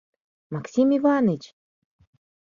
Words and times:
—Максим 0.53 0.89
Иваныч! 0.97 1.43